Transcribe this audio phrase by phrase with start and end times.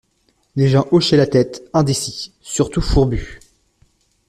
[0.55, 3.37] Les gens hochaient la tête, indécis, surtout fourbus.